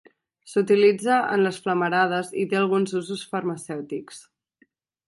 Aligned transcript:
S'utilitza 0.53 1.17
en 1.35 1.43
les 1.47 1.59
flamarades 1.67 2.35
i 2.45 2.49
té 2.55 2.61
alguns 2.63 2.99
usos 3.03 3.25
farmacèutics. 3.37 4.25